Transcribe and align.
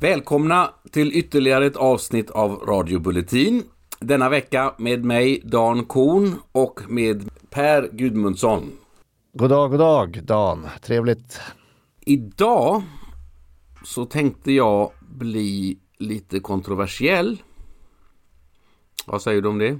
Välkomna 0.00 0.70
till 0.90 1.12
ytterligare 1.12 1.66
ett 1.66 1.76
avsnitt 1.76 2.30
av 2.30 2.50
Radio 2.52 2.98
Bulletin. 2.98 3.62
Denna 4.00 4.28
vecka 4.28 4.74
med 4.78 5.04
mig 5.04 5.40
Dan 5.44 5.84
Korn 5.84 6.34
och 6.52 6.80
med 6.88 7.30
Per 7.50 7.88
Gudmundsson. 7.92 8.72
God 9.32 9.50
dag, 9.50 9.70
god 9.70 9.78
dag 9.80 10.20
Dan. 10.24 10.66
Trevligt. 10.82 11.40
Idag 12.00 12.82
så 13.84 14.04
tänkte 14.04 14.52
jag 14.52 14.90
bli 15.00 15.78
lite 15.98 16.40
kontroversiell. 16.40 17.42
Vad 19.06 19.22
säger 19.22 19.42
du 19.42 19.48
om 19.48 19.58
det? 19.58 19.78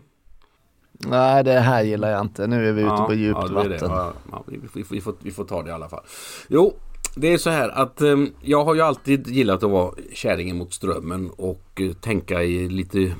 Nej, 0.92 1.44
det 1.44 1.60
här 1.60 1.82
gillar 1.82 2.10
jag 2.10 2.20
inte. 2.20 2.46
Nu 2.46 2.68
är 2.68 2.72
vi 2.72 2.82
ute 2.82 2.90
Ja, 2.90 3.06
på 3.06 3.14
djupt 3.14 3.38
ja, 3.42 3.48
det 3.48 3.60
är 3.60 3.68
det. 3.68 3.86
vatten. 3.88 4.20
Ja, 4.32 4.44
vi, 4.46 4.56
vi, 4.74 4.84
vi, 4.90 5.00
får, 5.00 5.14
vi 5.22 5.30
får 5.30 5.44
ta 5.44 5.62
det 5.62 5.68
i 5.70 5.72
alla 5.72 5.88
fall. 5.88 6.04
Jo, 6.48 6.74
det 7.14 7.32
är 7.32 7.38
så 7.38 7.50
här 7.50 7.68
att 7.68 8.00
eh, 8.00 8.16
jag 8.40 8.64
har 8.64 8.74
ju 8.74 8.80
alltid 8.80 9.26
gillat 9.26 9.62
att 9.62 9.70
vara 9.70 9.94
kärringen 10.12 10.56
mot 10.56 10.74
strömmen 10.74 11.30
och 11.30 11.80
eh, 11.80 11.92
tänka 11.92 12.42
i 12.42 12.68
lite 12.68 13.14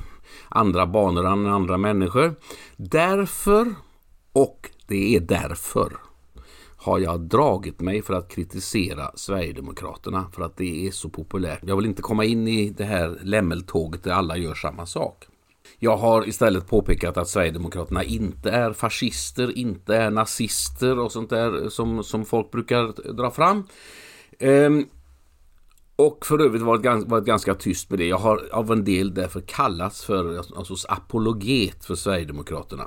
andra 0.49 0.87
banor 0.87 1.27
än 1.27 1.47
andra 1.47 1.79
människor. 1.79 2.35
Därför, 2.77 3.75
och 4.33 4.71
det 4.87 5.17
är 5.17 5.21
därför, 5.21 5.97
har 6.77 6.99
jag 6.99 7.21
dragit 7.21 7.81
mig 7.81 8.03
för 8.03 8.15
att 8.15 8.29
kritisera 8.29 9.11
Sverigedemokraterna 9.15 10.27
för 10.33 10.43
att 10.43 10.57
det 10.57 10.87
är 10.87 10.91
så 10.91 11.09
populärt. 11.09 11.61
Jag 11.67 11.77
vill 11.77 11.87
inte 11.87 12.03
komma 12.03 12.25
in 12.25 12.49
i 12.49 12.71
det 12.71 12.85
här 12.85 13.19
lämmeltåget 13.23 14.03
där 14.03 14.11
alla 14.11 14.37
gör 14.37 14.55
samma 14.55 14.87
sak. 14.87 15.27
Jag 15.83 15.97
har 15.97 16.29
istället 16.29 16.67
påpekat 16.67 17.17
att 17.17 17.29
Sverigedemokraterna 17.29 18.05
inte 18.05 18.51
är 18.51 18.73
fascister, 18.73 19.59
inte 19.59 19.97
är 19.97 20.11
nazister 20.11 20.99
och 20.99 21.13
sånt 21.13 21.31
där 21.31 21.69
som, 21.69 22.05
som 22.05 22.25
folk 22.25 22.51
brukar 22.51 23.13
dra 23.13 23.31
fram. 23.31 23.65
Ehm, 24.39 24.87
och 25.97 26.27
för 26.27 26.39
övrigt 26.39 26.63
varit, 26.63 26.83
gans- 26.83 27.09
varit 27.09 27.25
ganska 27.25 27.55
tyst 27.55 27.91
med 27.91 27.99
det. 27.99 28.07
Jag 28.07 28.19
har 28.19 28.49
av 28.53 28.73
en 28.73 28.85
del 28.85 29.15
därför 29.15 29.41
kallats 29.41 30.05
för 30.05 30.37
alltså, 30.37 30.65
sorts 30.65 30.87
apologet 30.89 31.85
för 31.85 31.95
Sverigedemokraterna. 31.95 32.85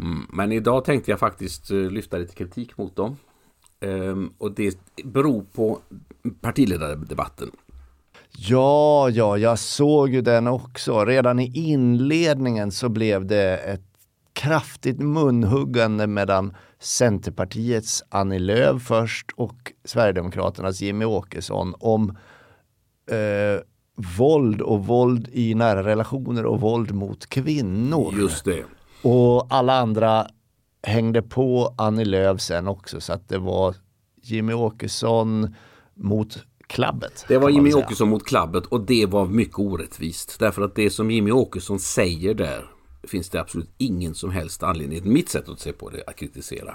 Mm, 0.00 0.26
men 0.32 0.52
idag 0.52 0.84
tänkte 0.84 1.10
jag 1.10 1.20
faktiskt 1.20 1.70
eh, 1.70 1.76
lyfta 1.76 2.18
lite 2.18 2.34
kritik 2.34 2.78
mot 2.78 2.96
dem. 2.96 3.16
Ehm, 3.80 4.32
och 4.38 4.52
det 4.52 4.78
beror 5.04 5.42
på 5.42 5.80
partiledardebatten. 6.40 7.50
Ja, 8.32 9.10
ja, 9.10 9.38
jag 9.38 9.58
såg 9.58 10.10
ju 10.10 10.20
den 10.20 10.46
också. 10.46 11.04
Redan 11.04 11.38
i 11.38 11.52
inledningen 11.54 12.72
så 12.72 12.88
blev 12.88 13.26
det 13.26 13.56
ett 13.56 13.84
kraftigt 14.32 14.98
munhuggande 14.98 16.06
mellan 16.06 16.56
Centerpartiets 16.78 18.04
Annie 18.08 18.38
Lööf 18.38 18.82
först 18.82 19.26
och 19.36 19.72
Sverigedemokraternas 19.84 20.80
Jimmy 20.80 21.04
Åkesson 21.04 21.74
om 21.78 22.16
eh, 23.10 23.60
våld 24.18 24.60
och 24.60 24.86
våld 24.86 25.28
i 25.32 25.54
nära 25.54 25.84
relationer 25.84 26.46
och 26.46 26.60
våld 26.60 26.94
mot 26.94 27.26
kvinnor. 27.26 28.14
Just 28.18 28.44
det. 28.44 28.64
Och 29.02 29.46
alla 29.54 29.72
andra 29.80 30.26
hängde 30.82 31.22
på 31.22 31.74
Annie 31.78 32.04
Lööf 32.04 32.40
sen 32.40 32.68
också 32.68 33.00
så 33.00 33.12
att 33.12 33.28
det 33.28 33.38
var 33.38 33.74
Jimmy 34.22 34.52
Åkesson 34.52 35.54
mot 35.94 36.38
klabbet. 36.70 37.24
Det 37.28 37.38
var 37.38 37.50
Jimmy. 37.50 37.72
Åkesson 37.72 38.08
mot 38.08 38.26
klabbet 38.26 38.66
och 38.66 38.80
det 38.80 39.06
var 39.06 39.26
mycket 39.26 39.58
orättvist. 39.58 40.36
Därför 40.38 40.62
att 40.62 40.74
det 40.74 40.90
som 40.90 41.10
Jimmy 41.10 41.30
Åkesson 41.30 41.78
säger 41.78 42.34
där 42.34 42.64
finns 43.02 43.30
det 43.30 43.40
absolut 43.40 43.70
ingen 43.78 44.14
som 44.14 44.30
helst 44.30 44.62
anledning, 44.62 44.98
enligt 44.98 45.12
mitt 45.12 45.28
sätt 45.28 45.48
att 45.48 45.60
se 45.60 45.72
på 45.72 45.90
det, 45.90 46.02
att 46.06 46.16
kritisera. 46.16 46.74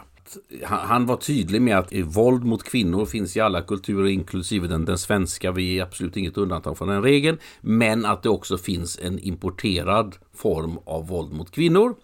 Han, 0.63 0.87
han 0.87 1.05
var 1.05 1.17
tydlig 1.17 1.61
med 1.61 1.77
att 1.77 1.93
våld 1.93 2.43
mot 2.43 2.63
kvinnor 2.63 3.05
finns 3.05 3.37
i 3.37 3.39
alla 3.39 3.61
kulturer, 3.61 4.07
inklusive 4.07 4.67
den, 4.67 4.85
den 4.85 4.97
svenska. 4.97 5.51
Vi 5.51 5.79
är 5.79 5.83
absolut 5.83 6.17
inget 6.17 6.37
undantag 6.37 6.77
från 6.77 6.87
den 6.87 7.03
regeln. 7.03 7.37
Men 7.61 8.05
att 8.05 8.23
det 8.23 8.29
också 8.29 8.57
finns 8.57 8.99
en 8.99 9.19
importerad 9.19 10.15
form 10.33 10.79
av 10.85 11.07
våld 11.07 11.33
mot 11.33 11.51
kvinnor. 11.51 11.95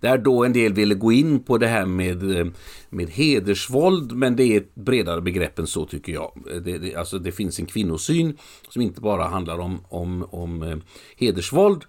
Där 0.00 0.18
då 0.18 0.44
en 0.44 0.52
del 0.52 0.72
ville 0.72 0.94
gå 0.94 1.12
in 1.12 1.42
på 1.42 1.58
det 1.58 1.66
här 1.66 1.86
med, 1.86 2.36
eh, 2.36 2.46
med 2.90 3.10
hedersvåld, 3.10 4.12
men 4.12 4.36
det 4.36 4.44
är 4.44 4.56
ett 4.56 4.74
bredare 4.74 5.20
begrepp 5.20 5.58
än 5.58 5.66
så 5.66 5.86
tycker 5.86 6.12
jag. 6.12 6.32
Eh, 6.50 6.56
det, 6.56 6.78
det, 6.78 6.94
alltså 6.94 7.18
det 7.18 7.32
finns 7.32 7.58
en 7.58 7.66
kvinnosyn 7.66 8.38
som 8.68 8.82
inte 8.82 9.00
bara 9.00 9.24
handlar 9.24 9.58
om, 9.58 9.80
om, 9.88 10.26
om 10.30 10.62
eh, 10.62 10.76
hedersvåld. 11.16 11.84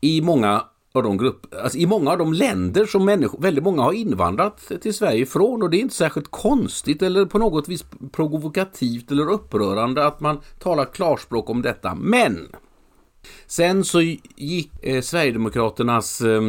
I 0.00 0.20
många 0.20 0.64
av 0.92 1.02
de 1.02 1.18
grupp, 1.18 1.54
alltså 1.62 1.78
i 1.78 1.86
många 1.86 2.10
av 2.10 2.18
de 2.18 2.32
länder 2.32 2.86
som 2.86 3.04
människor, 3.04 3.42
väldigt 3.42 3.64
många 3.64 3.82
har 3.82 3.92
invandrat 3.92 4.72
till 4.82 4.94
Sverige 4.94 5.22
ifrån 5.22 5.62
och 5.62 5.70
det 5.70 5.76
är 5.76 5.80
inte 5.80 5.94
särskilt 5.94 6.30
konstigt 6.30 7.02
eller 7.02 7.24
på 7.24 7.38
något 7.38 7.68
vis 7.68 7.84
provokativt 8.12 9.10
eller 9.10 9.30
upprörande 9.30 10.06
att 10.06 10.20
man 10.20 10.40
talar 10.58 10.84
klarspråk 10.84 11.50
om 11.50 11.62
detta. 11.62 11.94
Men 11.94 12.48
Sen 13.46 13.84
så 13.84 14.00
gick 14.36 14.70
eh, 14.82 15.02
Sverigedemokraternas 15.02 16.20
eh, 16.20 16.42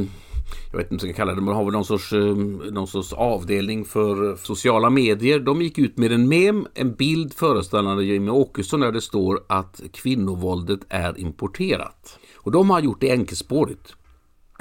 jag 0.72 0.78
vet 0.78 0.92
inte 0.92 1.06
vad 1.06 1.10
jag 1.10 1.16
ska 1.16 1.22
kalla 1.22 1.36
det, 1.36 1.42
man 1.42 1.56
har 1.56 1.64
väl 1.64 1.74
någon 1.74 1.86
sorts, 1.86 2.14
ehm, 2.14 2.58
någon 2.58 2.88
sorts 2.88 3.14
avdelning 3.14 3.86
för 3.86 4.36
sociala 4.36 4.90
medier. 4.90 5.40
De 5.40 5.62
gick 5.62 5.78
ut 5.78 5.98
med 5.98 6.12
en 6.12 6.28
mem, 6.28 6.68
en 6.74 6.94
bild 6.94 7.34
föreställande 7.34 8.04
Jimmy 8.04 8.32
Åkesson 8.32 8.80
där 8.80 8.92
det 8.92 9.02
står 9.02 9.44
att 9.48 9.82
kvinnovåldet 9.94 10.80
är 10.90 11.20
importerat. 11.20 12.20
Och 12.36 12.52
de 12.52 12.70
har 12.70 12.80
gjort 12.80 13.02
det 13.02 13.12
enkelspårigt. 13.12 13.96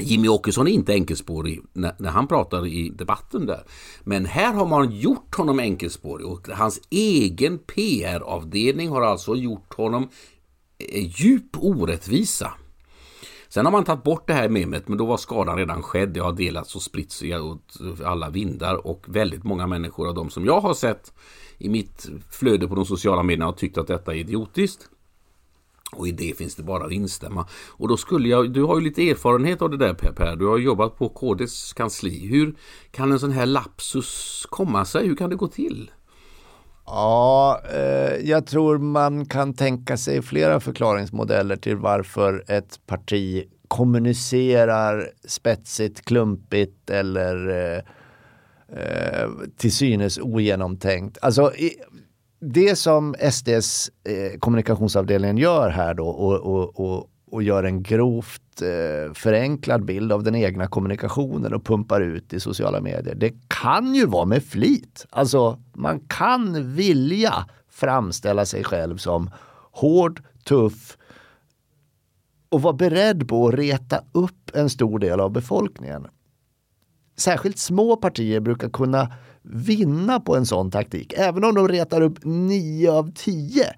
Jimmy 0.01 0.29
Åkesson 0.29 0.67
är 0.67 0.71
inte 0.73 0.93
enkelspårig 0.93 1.61
när, 1.73 1.95
när 1.99 2.11
han 2.11 2.27
pratar 2.27 2.67
i 2.67 2.89
debatten 2.89 3.47
där. 3.47 3.63
Men 4.05 4.27
här 4.27 4.53
har 4.53 4.67
man 4.67 4.91
gjort 4.91 5.35
honom 5.35 5.59
enkelspårig 5.59 6.27
och 6.27 6.49
hans 6.49 6.81
egen 6.91 7.59
PR-avdelning 7.59 8.89
har 8.89 9.03
alltså 9.03 9.37
gjort 9.37 9.75
honom 9.75 10.09
eh, 10.79 11.21
djup 11.21 11.57
orättvisa. 11.57 12.53
Sen 13.49 13.65
har 13.65 13.73
man 13.73 13.85
tagit 13.85 14.05
bort 14.05 14.27
det 14.27 14.33
här 14.33 14.49
memet 14.49 14.89
men 14.89 14.99
då 14.99 15.07
var 15.07 15.17
skadan 15.17 15.57
redan 15.57 15.83
skedd. 15.83 16.09
Det 16.09 16.21
har 16.21 16.33
delats 16.33 16.77
och 16.77 16.83
spritts 16.83 17.23
åt 17.23 18.03
alla 18.05 18.31
vindar 18.31 18.87
och 18.87 19.05
väldigt 19.09 19.45
många 19.45 19.67
människor 19.67 20.09
av 20.09 20.15
de 20.15 20.31
som 20.31 20.45
jag 20.45 20.61
har 20.61 20.75
sett 20.75 21.13
i 21.59 21.69
mitt 21.69 22.09
flöde 22.31 22.69
på 22.69 22.75
de 22.75 22.85
sociala 22.85 23.23
medierna 23.23 23.45
har 23.45 23.53
tyckt 23.53 23.79
att 23.79 23.87
detta 23.87 24.15
är 24.15 24.19
idiotiskt. 24.19 24.89
Och 25.93 26.09
i 26.09 26.13
det 26.13 26.37
finns 26.37 26.55
det 26.55 26.63
bara 26.63 26.85
att 26.85 26.93
instämma. 26.93 27.47
Och 27.69 27.89
då 27.89 27.97
skulle 27.97 28.29
jag, 28.29 28.53
du 28.53 28.63
har 28.63 28.79
ju 28.79 28.85
lite 28.85 29.11
erfarenhet 29.11 29.63
av 29.63 29.71
det 29.71 29.77
där 29.77 29.95
Per, 29.95 30.13
per. 30.13 30.37
Du 30.37 30.47
har 30.47 30.59
jobbat 30.59 30.99
på 30.99 31.09
KDs 31.09 31.73
kansli. 31.73 32.27
Hur 32.27 32.55
kan 32.91 33.13
en 33.13 33.21
sån 33.21 33.33
här 33.33 33.47
lapsus 33.47 34.47
komma 34.51 34.85
sig? 34.85 35.07
Hur 35.07 35.17
kan 35.17 35.31
det 35.31 35.37
gå 35.37 35.49
till? 35.49 35.91
Ja, 36.91 37.61
eh, 37.73 38.29
jag 38.29 38.47
tror 38.47 38.79
man 38.79 39.27
kan 39.27 39.55
tänka 39.55 39.97
sig 39.97 40.23
flera 40.23 40.61
förklaringsmodeller 40.61 41.57
till 41.57 41.77
varför 41.77 42.45
ett 42.49 42.87
parti 42.87 43.45
kommunicerar 43.69 45.11
spetsigt, 45.25 46.05
klumpigt 46.05 46.91
eller 46.91 47.49
eh, 47.49 47.83
eh, 48.79 49.29
till 49.57 49.73
synes 49.73 50.19
ogenomtänkt. 50.19 51.19
Alltså, 51.23 51.55
i, 51.55 51.71
det 52.41 52.77
som 52.77 53.15
SDs 53.31 53.91
eh, 54.05 54.39
gör 55.39 55.69
här 55.69 55.95
då 55.95 56.09
och, 56.09 56.37
och, 56.37 56.81
och, 56.81 57.11
och 57.31 57.43
gör 57.43 57.65
en 57.65 57.83
grovt 57.83 58.63
eh, 58.63 59.13
förenklad 59.15 59.85
bild 59.85 60.13
av 60.13 60.23
den 60.23 60.35
egna 60.35 60.67
kommunikationen 60.67 61.55
och 61.55 61.65
pumpar 61.65 62.01
ut 62.01 62.33
i 62.33 62.41
sociala 62.41 62.81
medier. 62.81 63.15
Det 63.15 63.33
kan 63.49 63.95
ju 63.95 64.07
vara 64.07 64.25
med 64.25 64.45
flit. 64.45 65.07
Alltså 65.11 65.59
man 65.75 66.01
kan 66.01 66.75
vilja 66.75 67.47
framställa 67.71 68.47
sig 68.47 68.65
själv 68.65 68.97
som 68.97 69.31
hård, 69.71 70.23
tuff 70.45 70.97
och 72.49 72.63
vara 72.63 72.73
beredd 72.73 73.29
på 73.29 73.49
att 73.49 73.55
reta 73.55 74.01
upp 74.13 74.51
en 74.55 74.71
stor 74.71 74.99
del 74.99 75.21
av 75.21 75.31
befolkningen. 75.31 76.07
Särskilt 77.17 77.59
små 77.59 77.97
partier 77.97 78.41
brukar 78.41 78.69
kunna 78.69 79.13
vinna 79.43 80.21
på 80.21 80.37
en 80.37 80.47
sån 80.47 80.71
taktik. 80.71 81.13
Även 81.17 81.45
om 81.45 81.55
de 81.55 81.69
retar 81.69 82.01
upp 82.01 82.19
nio 82.25 82.93
av 82.93 83.13
tio 83.15 83.75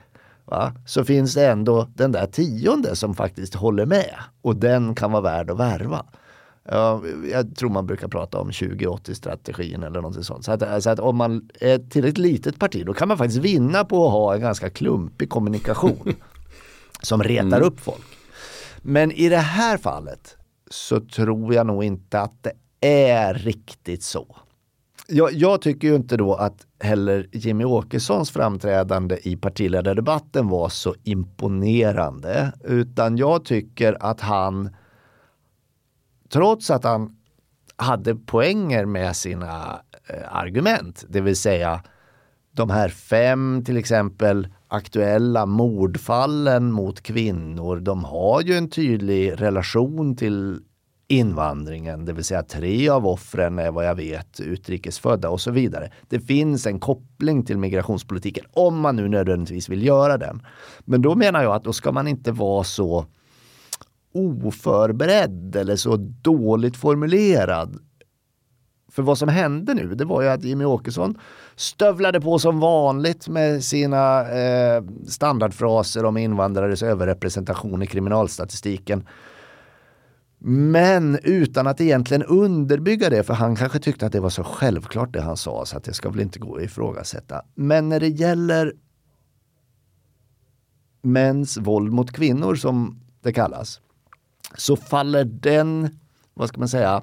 va, 0.51 0.73
så 0.87 1.05
finns 1.05 1.35
det 1.35 1.47
ändå 1.47 1.89
den 1.95 2.13
där 2.13 2.27
tionde 2.27 2.97
som 2.97 3.15
faktiskt 3.15 3.55
håller 3.55 3.87
med 3.87 4.15
och 4.43 4.57
den 4.57 4.95
kan 4.95 5.13
vara 5.13 5.23
värd 5.23 5.51
att 5.51 5.59
värva. 5.59 6.07
Ja, 6.69 7.03
jag 7.33 7.57
tror 7.57 7.71
man 7.71 7.87
brukar 7.87 8.09
prata 8.09 8.41
om 8.41 8.51
2080-strategin 8.51 9.83
eller 9.83 10.01
något 10.01 10.25
sånt. 10.25 10.45
Så 10.45 10.53
att, 10.53 10.83
så 10.83 10.91
att 10.91 10.99
om 10.99 11.17
man 11.17 11.49
är 11.61 11.75
ett 11.75 11.91
tillräckligt 11.91 12.19
litet 12.19 12.59
parti 12.59 12.87
då 12.87 12.95
kan 12.95 13.09
man 13.09 13.19
faktiskt 13.19 13.41
vinna 13.41 13.85
på 13.85 14.07
att 14.07 14.13
ha 14.13 14.35
en 14.35 14.41
ganska 14.41 14.71
klumpig 14.71 15.31
kommunikation 15.31 16.15
som 17.03 17.23
retar 17.23 17.61
upp 17.61 17.81
folk. 17.81 18.07
Men 18.83 19.13
i 19.13 19.29
det 19.29 19.37
här 19.37 19.79
fallet 19.79 20.37
så 20.71 21.01
tror 21.01 21.55
jag 21.55 21.67
nog 21.67 21.85
inte 21.85 22.21
att 22.21 22.43
det 22.43 22.53
är 22.89 23.35
riktigt 23.35 24.03
så. 24.03 24.37
Jag, 25.13 25.33
jag 25.33 25.63
tycker 25.63 25.89
ju 25.89 25.95
inte 25.95 26.17
då 26.17 26.35
att 26.35 26.67
heller 26.81 27.27
Jimmy 27.33 27.65
Åkessons 27.65 28.31
framträdande 28.31 29.19
i 29.23 29.37
partiledardebatten 29.37 30.49
var 30.49 30.69
så 30.69 30.95
imponerande. 31.05 32.53
Utan 32.65 33.17
jag 33.17 33.45
tycker 33.45 33.97
att 34.01 34.21
han, 34.21 34.71
trots 36.29 36.71
att 36.71 36.85
han 36.85 37.17
hade 37.77 38.15
poänger 38.15 38.85
med 38.85 39.17
sina 39.17 39.81
eh, 40.09 40.37
argument, 40.37 41.05
det 41.09 41.21
vill 41.21 41.37
säga 41.37 41.83
de 42.53 42.71
här 42.71 42.89
fem 42.89 43.63
till 43.65 43.77
exempel 43.77 44.49
aktuella 44.69 45.47
mordfallen 45.47 46.73
mot 46.73 47.01
kvinnor, 47.01 47.81
de 47.81 48.05
har 48.05 48.43
ju 48.43 48.55
en 48.55 48.71
tydlig 48.71 49.41
relation 49.41 50.17
till 50.17 50.61
invandringen, 51.11 52.05
det 52.05 52.13
vill 52.13 52.25
säga 52.25 52.43
tre 52.43 52.89
av 52.89 53.07
offren 53.07 53.59
är 53.59 53.71
vad 53.71 53.87
jag 53.87 53.95
vet 53.95 54.41
utrikesfödda 54.41 55.31
och 55.31 55.41
så 55.41 55.51
vidare. 55.51 55.91
Det 56.09 56.21
finns 56.21 56.67
en 56.67 56.81
koppling 56.81 57.45
till 57.45 57.59
migrationspolitiken 57.59 58.45
om 58.53 58.81
man 58.81 58.97
nu 58.97 59.09
nödvändigtvis 59.09 59.69
vill 59.69 59.87
göra 59.87 60.19
den. 60.19 60.43
Men 60.85 61.03
då 61.03 61.15
menar 61.15 61.43
jag 61.43 61.55
att 61.55 61.65
då 61.65 61.73
ska 61.73 61.93
man 61.93 62.09
inte 62.09 62.33
vara 62.33 62.65
så 62.65 63.07
oförberedd 64.15 65.57
eller 65.57 65.77
så 65.77 65.97
dåligt 66.23 66.77
formulerad. 66.77 67.79
För 68.91 69.03
vad 69.03 69.19
som 69.19 69.29
hände 69.29 69.75
nu, 69.75 69.95
det 69.95 70.05
var 70.05 70.23
ju 70.23 70.29
att 70.29 70.45
Jimmy 70.45 70.65
Åkesson 70.65 71.19
stövlade 71.57 72.21
på 72.21 72.39
som 72.39 72.61
vanligt 72.61 73.29
med 73.29 73.65
sina 73.65 74.31
eh, 74.31 74.83
standardfraser 75.07 76.05
om 76.05 76.17
invandrares 76.17 76.83
överrepresentation 76.83 77.83
i 77.83 77.87
kriminalstatistiken. 77.87 79.07
Men 80.43 81.19
utan 81.23 81.67
att 81.67 81.81
egentligen 81.81 82.23
underbygga 82.23 83.11
det, 83.11 83.23
för 83.23 83.35
han 83.35 83.57
kanske 83.57 83.79
tyckte 83.79 84.07
att 84.07 84.13
det 84.13 84.21
var 84.21 84.31
så 84.31 84.45
självklart 84.45 85.13
det 85.13 85.21
han 85.21 85.37
sa 85.37 85.67
så 85.67 85.77
att 85.77 85.85
det 85.85 85.93
ska 85.93 86.11
väl 86.11 86.21
inte 86.21 86.39
gå 86.39 86.57
att 86.57 86.63
ifrågasätta. 86.63 87.43
Men 87.55 87.89
när 87.89 88.01
det 88.01 88.09
gäller 88.09 88.73
mäns 91.03 91.57
våld 91.57 91.93
mot 91.93 92.13
kvinnor 92.13 92.55
som 92.55 93.01
det 93.23 93.33
kallas, 93.33 93.81
så 94.57 94.77
faller 94.77 95.25
den, 95.25 95.99
vad 96.35 96.49
ska 96.49 96.59
man 96.59 96.69
säga, 96.69 97.03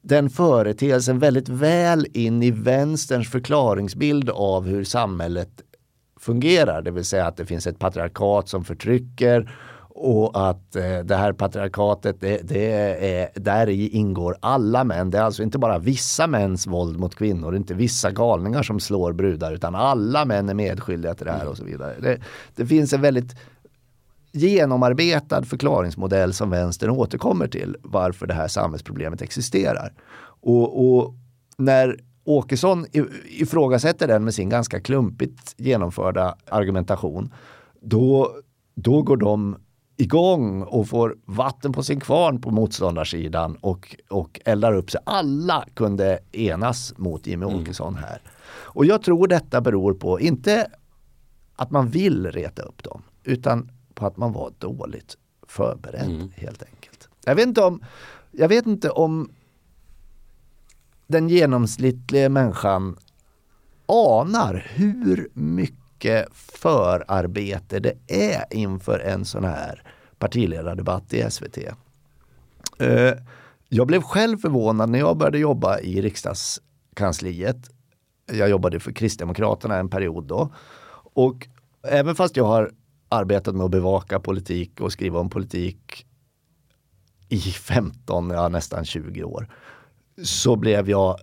den 0.00 0.30
företeelsen 0.30 1.18
väldigt 1.18 1.48
väl 1.48 2.06
in 2.12 2.42
i 2.42 2.50
vänsterns 2.50 3.30
förklaringsbild 3.30 4.30
av 4.30 4.66
hur 4.66 4.84
samhället 4.84 5.62
fungerar. 6.16 6.82
Det 6.82 6.90
vill 6.90 7.04
säga 7.04 7.26
att 7.26 7.36
det 7.36 7.46
finns 7.46 7.66
ett 7.66 7.78
patriarkat 7.78 8.48
som 8.48 8.64
förtrycker 8.64 9.52
och 9.94 10.48
att 10.48 10.76
eh, 10.76 10.98
det 10.98 11.16
här 11.16 11.32
patriarkatet, 11.32 12.20
det, 12.20 12.48
det 12.48 12.72
är, 12.72 13.28
där 13.34 13.68
i 13.68 13.88
ingår 13.88 14.36
alla 14.40 14.84
män. 14.84 15.10
Det 15.10 15.18
är 15.18 15.22
alltså 15.22 15.42
inte 15.42 15.58
bara 15.58 15.78
vissa 15.78 16.26
mäns 16.26 16.66
våld 16.66 16.98
mot 16.98 17.14
kvinnor, 17.14 17.56
inte 17.56 17.74
vissa 17.74 18.10
galningar 18.10 18.62
som 18.62 18.80
slår 18.80 19.12
brudar, 19.12 19.52
utan 19.52 19.74
alla 19.74 20.24
män 20.24 20.48
är 20.48 20.54
medskyldiga 20.54 21.14
till 21.14 21.26
det 21.26 21.32
här 21.32 21.48
och 21.48 21.56
så 21.56 21.64
vidare. 21.64 21.94
Det, 22.00 22.18
det 22.56 22.66
finns 22.66 22.92
en 22.92 23.00
väldigt 23.00 23.36
genomarbetad 24.32 25.42
förklaringsmodell 25.42 26.32
som 26.32 26.50
vänstern 26.50 26.90
återkommer 26.90 27.48
till 27.48 27.76
varför 27.82 28.26
det 28.26 28.34
här 28.34 28.48
samhällsproblemet 28.48 29.22
existerar. 29.22 29.92
Och, 30.40 30.86
och 30.86 31.14
när 31.56 31.96
Åkesson 32.24 32.86
ifrågasätter 33.24 34.08
den 34.08 34.24
med 34.24 34.34
sin 34.34 34.48
ganska 34.48 34.80
klumpigt 34.80 35.54
genomförda 35.56 36.36
argumentation, 36.50 37.32
då, 37.80 38.30
då 38.74 39.02
går 39.02 39.16
de 39.16 39.56
igång 39.96 40.62
och 40.62 40.88
får 40.88 41.16
vatten 41.24 41.72
på 41.72 41.82
sin 41.82 42.00
kvarn 42.00 42.40
på 42.40 42.50
motståndarsidan 42.50 43.56
och, 43.56 43.96
och 44.08 44.40
eldar 44.44 44.74
upp 44.74 44.90
sig. 44.90 45.00
Alla 45.04 45.66
kunde 45.74 46.18
enas 46.32 46.94
mot 46.96 47.26
Jimmy 47.26 47.46
mm. 47.46 47.60
Åkesson 47.60 47.94
här. 47.94 48.22
Och 48.48 48.84
jag 48.84 49.02
tror 49.02 49.28
detta 49.28 49.60
beror 49.60 49.94
på, 49.94 50.20
inte 50.20 50.66
att 51.56 51.70
man 51.70 51.88
vill 51.88 52.26
reta 52.26 52.62
upp 52.62 52.82
dem, 52.82 53.02
utan 53.24 53.70
på 53.94 54.06
att 54.06 54.16
man 54.16 54.32
var 54.32 54.52
dåligt 54.58 55.16
förberedd 55.46 56.10
mm. 56.10 56.32
helt 56.36 56.62
enkelt. 56.62 57.08
Jag 57.24 57.34
vet 57.34 57.46
inte 57.46 57.62
om, 57.62 57.84
jag 58.30 58.48
vet 58.48 58.66
inte 58.66 58.90
om 58.90 59.30
den 61.06 61.28
genomsnittliga 61.28 62.28
människan 62.28 62.96
anar 63.86 64.66
hur 64.74 65.28
mycket 65.32 65.81
mycket 66.02 66.28
förarbete 66.34 67.80
det 67.80 67.94
är 68.06 68.44
inför 68.50 68.98
en 68.98 69.24
sån 69.24 69.44
här 69.44 69.82
partiledardebatt 70.18 71.12
i 71.12 71.30
SVT. 71.30 71.58
Eh, 72.78 73.14
jag 73.68 73.86
blev 73.86 74.02
själv 74.02 74.38
förvånad 74.38 74.90
när 74.90 74.98
jag 74.98 75.16
började 75.16 75.38
jobba 75.38 75.78
i 75.78 76.02
riksdagskansliet. 76.02 77.70
Jag 78.32 78.50
jobbade 78.50 78.80
för 78.80 78.92
Kristdemokraterna 78.92 79.76
en 79.76 79.88
period 79.88 80.24
då. 80.24 80.54
Och 81.14 81.48
även 81.82 82.14
fast 82.14 82.36
jag 82.36 82.44
har 82.44 82.72
arbetat 83.08 83.54
med 83.54 83.64
att 83.64 83.70
bevaka 83.70 84.20
politik 84.20 84.80
och 84.80 84.92
skriva 84.92 85.18
om 85.20 85.30
politik 85.30 86.06
i 87.28 87.40
15, 87.40 88.30
ja 88.30 88.48
nästan 88.48 88.84
20 88.84 89.24
år, 89.24 89.48
så 90.22 90.56
blev 90.56 90.90
jag 90.90 91.16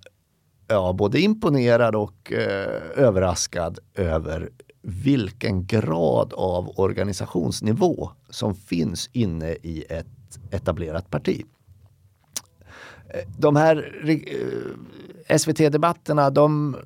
ja, 0.67 0.93
både 0.93 1.19
imponerad 1.19 1.95
och 1.95 2.33
eh, 2.33 2.81
överraskad 2.95 3.79
över 3.95 4.49
vilken 4.81 5.65
grad 5.65 6.33
av 6.33 6.79
organisationsnivå 6.79 8.11
som 8.29 8.55
finns 8.55 9.09
inne 9.13 9.49
i 9.51 9.85
ett 9.89 10.39
etablerat 10.51 11.09
parti. 11.09 11.45
De 13.37 13.55
här 13.55 14.03
eh, 14.07 15.37
SVT-debatterna, 15.37 16.29
de, 16.29 16.77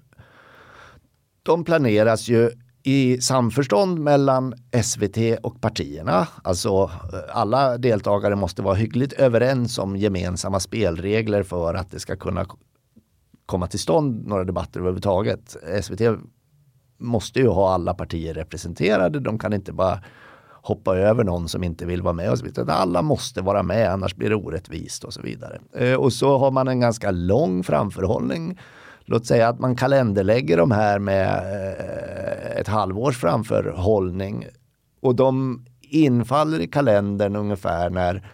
de 1.44 1.64
planeras 1.64 2.28
ju 2.28 2.52
i 2.84 3.22
samförstånd 3.22 4.00
mellan 4.00 4.54
SVT 4.84 5.18
och 5.44 5.62
partierna. 5.62 6.28
Alltså 6.44 6.92
eh, 7.14 7.38
alla 7.38 7.78
deltagare 7.78 8.36
måste 8.36 8.62
vara 8.62 8.76
hyggligt 8.76 9.14
överens 9.14 9.78
om 9.78 9.98
gemensamma 9.98 10.60
spelregler 10.60 11.44
för 11.44 11.74
att 11.74 11.92
det 11.92 12.00
ska 12.00 12.16
kunna 12.16 12.46
komma 13.46 13.68
till 13.68 13.80
stånd 13.80 14.28
några 14.28 14.44
debatter 14.44 14.80
överhuvudtaget. 14.80 15.58
SVT 15.82 16.02
måste 17.04 17.40
ju 17.40 17.48
ha 17.48 17.74
alla 17.74 17.94
partier 17.94 18.34
representerade. 18.34 19.20
De 19.20 19.40
kan 19.40 19.54
inte 19.54 19.74
bara 19.74 20.00
hoppa 20.64 20.96
över 20.98 21.24
någon 21.24 21.50
som 21.50 21.64
inte 21.64 21.86
vill 21.86 22.02
vara 22.02 22.14
med. 22.14 22.32
Och 22.32 22.38
så 22.38 22.46
vidare. 22.46 22.74
Alla 22.74 23.02
måste 23.02 23.42
vara 23.42 23.64
med 23.64 23.92
annars 23.92 24.16
blir 24.16 24.30
det 24.30 24.36
orättvist 24.36 25.04
och 25.04 25.14
så 25.14 25.22
vidare. 25.22 25.60
Eh, 25.74 25.94
och 25.94 26.14
så 26.14 26.38
har 26.38 26.52
man 26.52 26.68
en 26.68 26.80
ganska 26.80 27.12
lång 27.12 27.64
framförhållning. 27.64 28.60
Låt 29.06 29.26
säga 29.26 29.48
att 29.48 29.60
man 29.60 29.76
kalenderlägger 29.76 30.58
de 30.58 30.72
här 30.72 31.00
med 31.00 31.28
eh, 31.28 32.60
ett 32.60 32.68
halvårs 32.68 33.18
framförhållning. 33.18 34.48
Och 35.02 35.16
de 35.16 35.66
infaller 35.82 36.60
i 36.60 36.68
kalendern 36.68 37.36
ungefär 37.36 37.90
när 37.90 38.28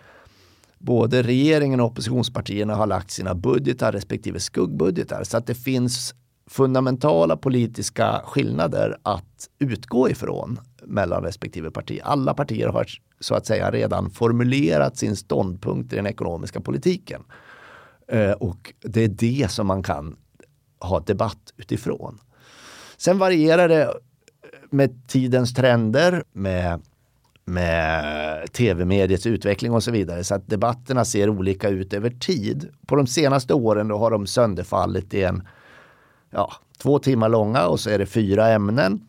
både 0.77 1.21
regeringen 1.21 1.79
och 1.79 1.85
oppositionspartierna 1.85 2.75
har 2.75 2.87
lagt 2.87 3.11
sina 3.11 3.35
budgetar 3.35 3.91
respektive 3.91 4.39
skuggbudgetar. 4.39 5.23
Så 5.23 5.37
att 5.37 5.47
det 5.47 5.55
finns 5.55 6.15
fundamentala 6.49 7.37
politiska 7.37 8.21
skillnader 8.25 8.97
att 9.03 9.49
utgå 9.59 10.09
ifrån 10.09 10.59
mellan 10.83 11.23
respektive 11.23 11.71
parti. 11.71 11.99
Alla 12.03 12.33
partier 12.33 12.67
har 12.67 12.87
så 13.19 13.35
att 13.35 13.45
säga 13.45 13.71
redan 13.71 14.09
formulerat 14.09 14.97
sin 14.97 15.15
ståndpunkt 15.15 15.93
i 15.93 15.95
den 15.95 16.07
ekonomiska 16.07 16.61
politiken. 16.61 17.21
Eh, 18.07 18.31
och 18.31 18.73
det 18.79 19.03
är 19.03 19.07
det 19.07 19.51
som 19.51 19.67
man 19.67 19.83
kan 19.83 20.15
ha 20.79 20.99
debatt 20.99 21.53
utifrån. 21.57 22.19
Sen 22.97 23.17
varierar 23.17 23.67
det 23.67 23.93
med 24.69 25.07
tidens 25.07 25.53
trender, 25.53 26.23
med, 26.31 26.81
med 27.45 28.53
tv-mediets 28.53 29.25
utveckling 29.25 29.73
och 29.73 29.83
så 29.83 29.91
vidare. 29.91 30.23
Så 30.23 30.35
att 30.35 30.47
debatterna 30.47 31.05
ser 31.05 31.29
olika 31.29 31.69
ut 31.69 31.93
över 31.93 32.09
tid. 32.09 32.69
På 32.87 32.95
de 32.95 33.07
senaste 33.07 33.53
åren 33.53 33.87
då 33.87 33.97
har 33.97 34.11
de 34.11 34.27
sönderfallit 34.27 35.13
i 35.13 35.23
en 35.23 35.47
ja, 36.29 36.53
två 36.77 36.99
timmar 36.99 37.29
långa 37.29 37.67
och 37.67 37.79
så 37.79 37.89
är 37.89 37.99
det 37.99 38.05
fyra 38.05 38.47
ämnen. 38.47 39.01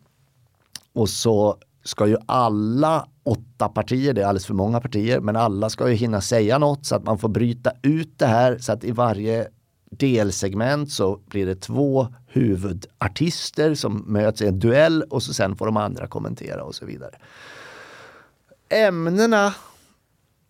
Och 0.92 1.08
så 1.08 1.56
ska 1.84 2.06
ju 2.06 2.16
alla 2.26 3.08
åtta 3.22 3.68
partier, 3.68 4.12
det 4.12 4.22
är 4.22 4.26
alldeles 4.26 4.46
för 4.46 4.54
många 4.54 4.80
partier, 4.80 5.20
men 5.20 5.36
alla 5.36 5.70
ska 5.70 5.88
ju 5.88 5.94
hinna 5.94 6.20
säga 6.20 6.58
något 6.58 6.86
så 6.86 6.96
att 6.96 7.04
man 7.04 7.18
får 7.18 7.28
bryta 7.28 7.72
ut 7.82 8.18
det 8.18 8.26
här 8.26 8.58
så 8.58 8.72
att 8.72 8.84
i 8.84 8.90
varje 8.90 9.48
delsegment 9.90 10.92
så 10.92 11.20
blir 11.26 11.46
det 11.46 11.54
två 11.54 12.08
huvudartister 12.26 13.74
som 13.74 14.04
möts 14.06 14.42
i 14.42 14.46
en 14.46 14.58
duell 14.58 15.02
och 15.02 15.22
så 15.22 15.34
sen 15.34 15.56
får 15.56 15.66
de 15.66 15.76
andra 15.76 16.06
kommentera 16.06 16.64
och 16.64 16.74
så 16.74 16.86
vidare. 16.86 17.14
Ämnena 18.68 19.54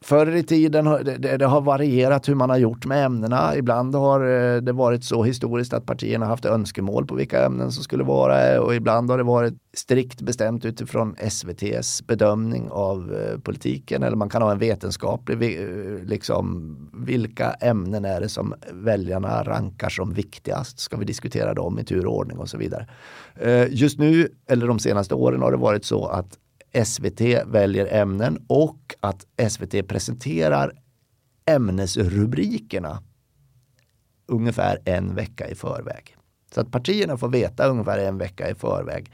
Förr 0.05 0.37
i 0.37 0.43
tiden 0.43 0.85
det, 0.85 1.37
det, 1.37 1.47
har 1.47 1.61
varierat 1.61 2.29
hur 2.29 2.35
man 2.35 2.51
har 2.51 2.57
gjort 2.57 2.87
med 2.87 3.05
ämnena. 3.05 3.57
Ibland 3.57 3.95
har 3.95 4.21
eh, 4.21 4.61
det 4.61 4.73
varit 4.73 5.05
så 5.05 5.23
historiskt 5.25 5.73
att 5.73 5.87
partierna 5.87 6.27
haft 6.27 6.45
önskemål 6.45 7.07
på 7.07 7.15
vilka 7.15 7.45
ämnen 7.45 7.73
som 7.73 7.85
skulle 7.85 8.05
vara 8.05 8.55
eh, 8.55 8.59
och 8.59 8.75
ibland 8.75 9.11
har 9.11 9.19
det 9.19 9.25
varit 9.25 9.55
strikt 9.73 10.21
bestämt 10.21 10.65
utifrån 10.65 11.15
SVTs 11.19 12.07
bedömning 12.07 12.71
av 12.71 13.15
eh, 13.15 13.39
politiken 13.39 14.03
eller 14.03 14.17
man 14.17 14.29
kan 14.29 14.43
ha 14.43 14.53
en 14.53 14.59
vetenskaplig 14.59 15.61
liksom 16.05 16.77
vilka 16.93 17.51
ämnen 17.51 18.05
är 18.05 18.21
det 18.21 18.29
som 18.29 18.55
väljarna 18.73 19.43
rankar 19.43 19.89
som 19.89 20.13
viktigast? 20.13 20.79
Ska 20.79 20.97
vi 20.97 21.05
diskutera 21.05 21.55
dem 21.55 21.79
i 21.79 21.85
tur 21.85 22.07
och 22.07 22.17
ordning 22.17 22.39
och 22.39 22.49
så 22.49 22.59
vidare. 22.59 22.87
Just 23.71 23.99
nu 23.99 24.29
eller 24.49 24.67
de 24.67 24.79
senaste 24.79 25.15
åren 25.15 25.43
har 25.43 25.51
det 25.51 25.57
varit 25.57 25.85
så 25.85 26.07
att 26.07 26.39
SVT 26.85 27.21
väljer 27.47 27.87
ämnen 27.87 28.45
och 28.47 28.95
att 29.01 29.27
SVT 29.51 29.89
presenterar 29.89 30.73
ämnesrubrikerna 31.47 33.03
ungefär 34.27 34.79
en 34.85 35.15
vecka 35.15 35.49
i 35.49 35.55
förväg. 35.55 36.17
Så 36.55 36.61
att 36.61 36.71
partierna 36.71 37.17
får 37.17 37.29
veta 37.29 37.67
ungefär 37.67 37.99
en 37.99 38.19
vecka 38.19 38.51
i 38.51 38.55
förväg 38.55 39.13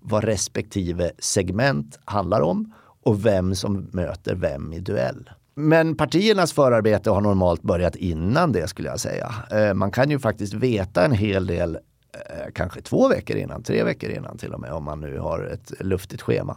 vad 0.00 0.24
respektive 0.24 1.10
segment 1.18 1.98
handlar 2.04 2.40
om 2.40 2.74
och 3.02 3.26
vem 3.26 3.54
som 3.54 3.88
möter 3.92 4.34
vem 4.34 4.72
i 4.72 4.80
duell. 4.80 5.30
Men 5.54 5.96
partiernas 5.96 6.52
förarbete 6.52 7.10
har 7.10 7.20
normalt 7.20 7.62
börjat 7.62 7.96
innan 7.96 8.52
det 8.52 8.68
skulle 8.68 8.88
jag 8.88 9.00
säga. 9.00 9.34
Eh, 9.50 9.74
man 9.74 9.90
kan 9.90 10.10
ju 10.10 10.18
faktiskt 10.18 10.54
veta 10.54 11.04
en 11.04 11.12
hel 11.12 11.46
del, 11.46 11.74
eh, 12.12 12.52
kanske 12.54 12.80
två 12.80 13.08
veckor 13.08 13.36
innan, 13.36 13.62
tre 13.62 13.84
veckor 13.84 14.10
innan 14.10 14.38
till 14.38 14.54
och 14.54 14.60
med, 14.60 14.72
om 14.72 14.84
man 14.84 15.00
nu 15.00 15.18
har 15.18 15.44
ett 15.44 15.72
luftigt 15.80 16.22
schema. 16.22 16.56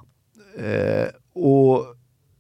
Eh, 0.58 1.08
och 1.34 1.86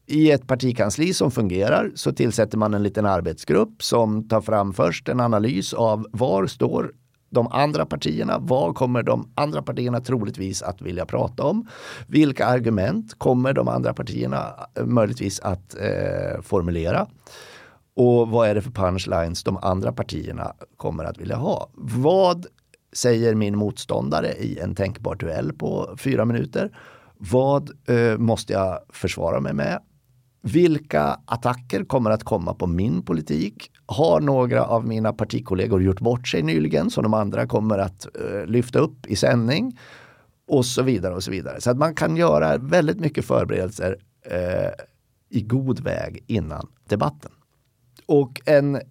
i 0.07 0.31
ett 0.31 0.48
partikansli 0.48 1.13
som 1.13 1.31
fungerar 1.31 1.91
så 1.95 2.12
tillsätter 2.12 2.57
man 2.57 2.74
en 2.74 2.84
liten 2.84 3.05
arbetsgrupp 3.05 3.84
som 3.84 4.27
tar 4.27 4.41
fram 4.41 4.74
först 4.74 5.10
en 5.10 5.19
analys 5.19 5.74
av 5.74 6.07
var 6.12 6.48
står 6.48 6.91
de 7.29 7.48
andra 7.51 7.86
partierna? 7.86 8.39
Vad 8.39 8.75
kommer 8.75 9.03
de 9.03 9.31
andra 9.36 9.62
partierna 9.62 10.01
troligtvis 10.01 10.62
att 10.62 10.81
vilja 10.81 11.05
prata 11.05 11.43
om? 11.43 11.67
Vilka 12.07 12.45
argument 12.45 13.19
kommer 13.19 13.53
de 13.53 13.67
andra 13.67 13.93
partierna 13.93 14.53
eh, 14.75 14.86
möjligtvis 14.86 15.39
att 15.39 15.75
eh, 15.75 16.41
formulera? 16.41 17.07
Och 17.95 18.29
vad 18.29 18.50
är 18.50 18.55
det 18.55 18.62
för 18.62 18.72
punchlines 18.72 19.43
de 19.43 19.57
andra 19.57 19.91
partierna 19.91 20.53
kommer 20.77 21.03
att 21.03 21.17
vilja 21.17 21.36
ha? 21.36 21.69
Vad 21.74 22.45
säger 22.93 23.36
min 23.36 23.57
motståndare 23.57 24.34
i 24.34 24.60
en 24.60 24.75
tänkbar 24.75 25.15
duell 25.15 25.53
på 25.53 25.95
fyra 25.98 26.25
minuter? 26.25 26.72
Vad 27.17 27.89
eh, 27.89 28.17
måste 28.17 28.53
jag 28.53 28.79
försvara 28.89 29.39
mig 29.39 29.53
med? 29.53 29.81
Vilka 30.41 31.19
attacker 31.25 31.84
kommer 31.84 32.12
att 32.12 32.24
komma 32.24 32.53
på 32.53 32.67
min 32.67 33.05
politik? 33.05 33.72
Har 33.86 34.22
några 34.22 34.65
av 34.65 34.88
mina 34.88 35.13
partikollegor 35.13 35.84
gjort 35.84 36.00
bort 36.00 36.27
sig 36.27 36.43
nyligen 36.43 36.89
som 36.89 37.03
de 37.03 37.13
andra 37.13 37.48
kommer 37.48 37.77
att 37.77 38.05
eh, 38.05 38.45
lyfta 38.45 38.79
upp 38.79 39.05
i 39.07 39.15
sändning? 39.15 39.79
Och 40.48 40.65
så 40.65 40.84
vidare 40.84 41.15
och 41.15 41.24
så 41.24 41.31
vidare. 41.31 41.62
Så 41.62 41.72
att 41.72 41.77
man 41.77 41.95
kan 41.95 42.17
göra 42.17 42.57
väldigt 42.57 43.00
mycket 43.00 43.25
förberedelser 43.25 43.98
eh, 44.25 44.72
i 45.29 45.41
god 45.41 45.79
väg 45.79 46.24
innan 46.27 46.67
debatten. 46.89 47.31
Och 48.05 48.41
en 48.45 48.81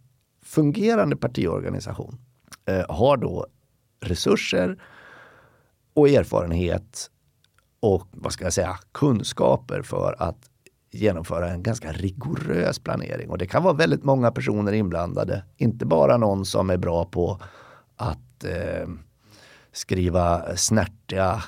fungerande 0.43 1.17
partiorganisation 1.17 2.19
eh, 2.67 2.85
har 2.89 3.17
då 3.17 3.47
resurser 4.01 4.83
och 5.95 6.09
erfarenhet 6.09 7.11
och 7.85 8.09
vad 8.11 8.33
ska 8.33 8.45
jag 8.45 8.53
säga, 8.53 8.79
kunskaper 8.93 9.83
för 9.83 10.17
att 10.19 10.39
genomföra 10.91 11.51
en 11.51 11.63
ganska 11.63 11.93
rigorös 11.93 12.79
planering. 12.79 13.31
Och 13.31 13.39
det 13.39 13.47
kan 13.47 13.63
vara 13.63 13.75
väldigt 13.75 14.05
många 14.05 14.31
personer 14.31 14.73
inblandade. 14.73 15.45
Inte 15.57 15.87
bara 15.87 16.17
någon 16.17 16.45
som 16.45 16.71
är 16.71 16.77
bra 16.77 17.05
på 17.05 17.41
att 17.97 18.45
eh, 18.45 18.89
skriva 19.73 20.57
snärtiga 20.57 21.43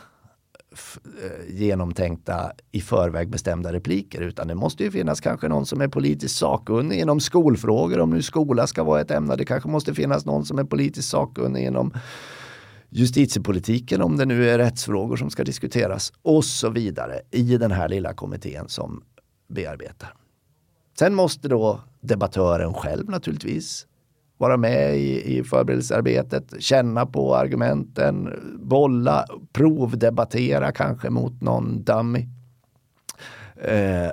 eh, 1.25 1.55
genomtänkta 1.55 2.53
i 2.73 2.81
förväg 2.81 3.31
bestämda 3.31 3.73
repliker 3.73 4.21
utan 4.21 4.49
det 4.49 4.55
måste 4.55 4.85
ju 4.85 4.91
finnas 4.91 5.21
kanske 5.21 5.49
någon 5.49 5.67
som 5.67 5.81
är 5.81 5.89
politiskt 5.89 6.37
sakkunnig 6.37 7.01
inom 7.01 7.21
skolfrågor 7.21 8.01
om 8.01 8.11
nu 8.11 8.23
skola 8.23 8.67
ska 8.67 8.85
vara 8.85 9.01
ett 9.01 9.11
ämne. 9.11 9.37
Det 9.37 9.45
kanske 9.45 9.69
måste 9.69 9.95
finnas 9.95 10.27
någon 10.27 10.45
som 10.45 10.59
är 10.59 10.65
politiskt 10.65 11.09
sakkunnig 11.09 11.67
inom 11.67 11.93
justitiepolitiken 12.91 14.03
om 14.03 14.17
det 14.17 14.25
nu 14.25 14.51
är 14.51 14.59
rättsfrågor 14.59 15.17
som 15.17 15.31
ska 15.31 15.45
diskuteras 15.45 16.13
och 16.23 16.45
så 16.45 16.71
vidare 16.71 17.21
i 17.31 17.57
den 17.57 17.71
här 17.71 17.89
lilla 17.89 18.15
kommittén 18.15 18.69
som 18.69 19.05
bearbetar. 19.49 20.15
Sen 20.99 21.15
måste 21.15 21.49
då 21.49 21.81
debattören 22.01 22.75
själv 22.75 23.11
naturligtvis 23.11 23.87
vara 24.39 24.57
med 24.57 24.97
i, 24.97 25.39
i 25.39 25.45
förberedelsearbetet, 25.45 26.55
känna 26.63 27.07
på 27.07 27.37
argumenten, 27.37 28.41
bolla, 28.61 29.27
provdebattera 29.53 30.73
kanske 30.73 31.11
mot 31.11 31.41
någon 31.41 31.83
dummy. 31.83 32.29
Eh, 33.57 34.11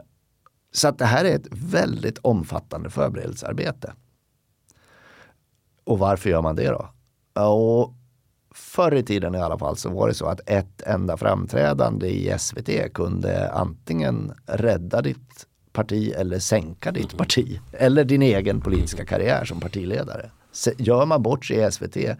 så 0.71 0.87
att 0.87 0.97
det 0.97 1.05
här 1.05 1.25
är 1.25 1.35
ett 1.35 1.47
väldigt 1.51 2.17
omfattande 2.17 2.89
förberedelsearbete. 2.89 3.93
Och 5.83 5.99
varför 5.99 6.29
gör 6.29 6.41
man 6.41 6.55
det 6.55 6.69
då? 6.69 6.89
Och 7.41 7.93
förr 8.53 8.93
i 8.93 9.03
tiden 9.03 9.35
i 9.35 9.37
alla 9.37 9.57
fall 9.57 9.77
så 9.77 9.89
var 9.89 10.07
det 10.07 10.13
så 10.13 10.25
att 10.25 10.49
ett 10.49 10.81
enda 10.81 11.17
framträdande 11.17 12.07
i 12.07 12.35
SVT 12.39 12.93
kunde 12.93 13.51
antingen 13.51 14.33
rädda 14.45 15.01
ditt 15.01 15.47
parti 15.71 16.13
eller 16.17 16.39
sänka 16.39 16.91
ditt 16.91 17.13
mm. 17.13 17.17
parti. 17.17 17.59
Eller 17.71 18.03
din 18.03 18.21
egen 18.21 18.61
politiska 18.61 19.05
karriär 19.05 19.45
som 19.45 19.59
partiledare. 19.59 20.31
Gör 20.77 21.05
man 21.05 21.23
bort 21.23 21.45
sig 21.45 21.67
i 21.67 21.71
SVT, 21.71 21.97
i 21.97 22.15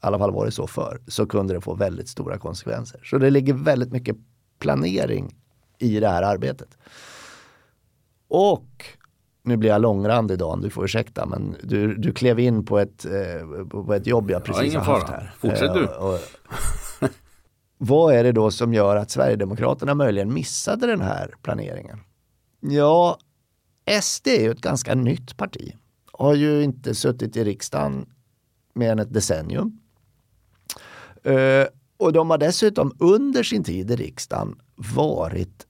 alla 0.00 0.18
fall 0.18 0.32
var 0.32 0.46
det 0.46 0.52
så 0.52 0.66
förr, 0.66 1.00
så 1.08 1.26
kunde 1.26 1.54
det 1.54 1.60
få 1.60 1.74
väldigt 1.74 2.08
stora 2.08 2.38
konsekvenser. 2.38 3.00
Så 3.04 3.18
det 3.18 3.30
ligger 3.30 3.54
väldigt 3.54 3.92
mycket 3.92 4.16
planering 4.58 5.36
i 5.78 6.00
det 6.00 6.08
här 6.08 6.22
arbetet. 6.22 6.78
Och 8.28 8.84
nu 9.42 9.56
blir 9.56 9.70
jag 9.70 9.80
långrandig 9.80 10.38
Dan, 10.38 10.60
du 10.60 10.70
får 10.70 10.84
ursäkta, 10.84 11.26
men 11.26 11.56
du, 11.62 11.94
du 11.94 12.12
klev 12.12 12.40
in 12.40 12.64
på 12.64 12.78
ett, 12.78 13.04
eh, 13.04 13.66
på 13.66 13.94
ett 13.94 14.06
jobb 14.06 14.30
jag 14.30 14.44
precis 14.44 14.74
ja, 14.74 14.80
har 14.80 14.94
haft 14.94 15.08
här. 15.08 15.34
Fortsätt 15.38 15.74
du. 15.74 15.86
Och, 15.86 16.14
och, 16.14 16.18
vad 17.78 18.14
är 18.14 18.24
det 18.24 18.32
då 18.32 18.50
som 18.50 18.74
gör 18.74 18.96
att 18.96 19.10
Sverigedemokraterna 19.10 19.94
möjligen 19.94 20.34
missade 20.34 20.86
den 20.86 21.00
här 21.00 21.34
planeringen? 21.42 21.98
Ja, 22.60 23.18
SD 24.02 24.28
är 24.28 24.42
ju 24.42 24.50
ett 24.50 24.60
ganska 24.60 24.94
nytt 24.94 25.36
parti. 25.36 25.76
Har 26.12 26.34
ju 26.34 26.62
inte 26.62 26.94
suttit 26.94 27.36
i 27.36 27.44
riksdagen 27.44 28.06
mer 28.74 28.92
än 28.92 28.98
ett 28.98 29.12
decennium. 29.12 29.78
Uh, 31.26 31.66
och 31.96 32.12
de 32.12 32.30
har 32.30 32.38
dessutom 32.38 32.92
under 32.98 33.42
sin 33.42 33.64
tid 33.64 33.90
i 33.90 33.96
riksdagen 33.96 34.54
varit 34.94 35.66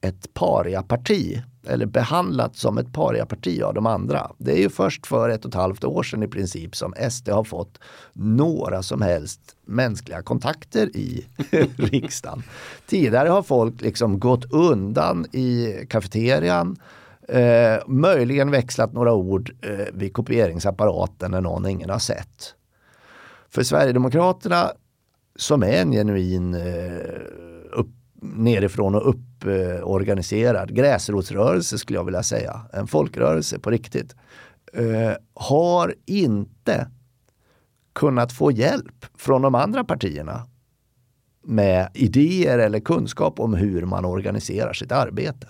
ett 0.00 0.34
pariaparti 0.34 1.42
eller 1.66 1.86
behandlat 1.86 2.56
som 2.56 2.78
ett 2.78 2.92
pariaparti 2.92 3.62
av 3.62 3.74
de 3.74 3.86
andra. 3.86 4.30
Det 4.38 4.52
är 4.52 4.58
ju 4.58 4.68
först 4.68 5.06
för 5.06 5.28
ett 5.28 5.44
och 5.44 5.48
ett 5.48 5.54
halvt 5.54 5.84
år 5.84 6.02
sedan 6.02 6.22
i 6.22 6.28
princip 6.28 6.76
som 6.76 6.94
SD 7.10 7.28
har 7.28 7.44
fått 7.44 7.78
några 8.12 8.82
som 8.82 9.02
helst 9.02 9.40
mänskliga 9.64 10.22
kontakter 10.22 10.96
i 10.96 11.26
riksdagen. 11.76 12.42
Tidigare 12.86 13.28
har 13.28 13.42
folk 13.42 13.80
liksom 13.80 14.20
gått 14.20 14.52
undan 14.52 15.26
i 15.32 15.76
kafeterian, 15.88 16.76
eh, 17.28 17.76
möjligen 17.86 18.50
växlat 18.50 18.92
några 18.92 19.12
ord 19.12 19.52
eh, 19.62 19.86
vid 19.92 20.12
kopieringsapparaten 20.12 21.30
när 21.30 21.40
någon 21.40 21.66
ingen 21.66 21.90
har 21.90 21.98
sett. 21.98 22.54
För 23.48 23.62
Sverigedemokraterna 23.62 24.70
som 25.36 25.62
är 25.62 25.82
en 25.82 25.92
genuin 25.92 26.54
eh, 26.54 27.20
upp, 27.72 27.90
nerifrån 28.22 28.94
och 28.94 29.08
upp 29.08 29.44
organiserad 29.82 30.74
gräsrotsrörelse 30.74 31.78
skulle 31.78 31.98
jag 31.98 32.04
vilja 32.04 32.22
säga, 32.22 32.60
en 32.72 32.86
folkrörelse 32.86 33.58
på 33.58 33.70
riktigt, 33.70 34.14
eh, 34.72 35.12
har 35.34 35.94
inte 36.06 36.90
kunnat 37.92 38.32
få 38.32 38.52
hjälp 38.52 39.06
från 39.16 39.42
de 39.42 39.54
andra 39.54 39.84
partierna 39.84 40.46
med 41.42 41.90
idéer 41.94 42.58
eller 42.58 42.80
kunskap 42.80 43.40
om 43.40 43.54
hur 43.54 43.84
man 43.84 44.04
organiserar 44.04 44.72
sitt 44.72 44.92
arbete. 44.92 45.48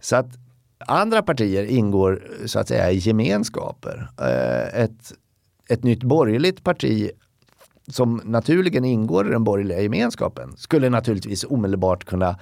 Så 0.00 0.16
att 0.16 0.38
andra 0.86 1.22
partier 1.22 1.64
ingår 1.64 2.22
så 2.46 2.58
att 2.58 2.68
säga 2.68 2.90
i 2.90 2.96
gemenskaper. 2.96 4.10
Eh, 4.20 4.82
ett, 4.82 5.12
ett 5.68 5.84
nytt 5.84 6.02
borgerligt 6.02 6.64
parti 6.64 7.10
som 7.88 8.20
naturligen 8.24 8.84
ingår 8.84 9.28
i 9.28 9.30
den 9.30 9.44
borgerliga 9.44 9.80
gemenskapen 9.80 10.56
skulle 10.56 10.90
naturligtvis 10.90 11.44
omedelbart 11.44 12.04
kunna 12.04 12.38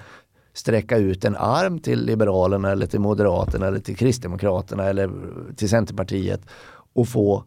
sträcka 0.52 0.96
ut 0.96 1.24
en 1.24 1.36
arm 1.36 1.78
till 1.78 2.04
Liberalerna 2.04 2.70
eller 2.70 2.86
till 2.86 3.00
Moderaterna 3.00 3.66
eller 3.66 3.78
till 3.78 3.96
Kristdemokraterna 3.96 4.84
eller 4.84 5.10
till 5.56 5.68
Centerpartiet 5.68 6.40
och 6.94 7.08
få 7.08 7.44